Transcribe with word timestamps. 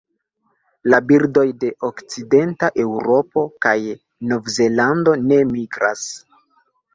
La 0.93 0.99
birdoj 1.09 1.43
de 1.63 1.69
okcidenta 1.87 2.69
Eŭropo 2.85 3.43
kaj 3.67 3.75
Novzelando 4.33 5.15
ne 5.27 5.39
migras. 5.53 6.09